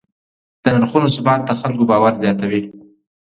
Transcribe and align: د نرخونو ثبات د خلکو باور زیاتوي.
د 0.63 0.65
نرخونو 0.75 1.07
ثبات 1.15 1.41
د 1.45 1.51
خلکو 1.61 1.83
باور 1.91 2.13
زیاتوي. 2.23 2.63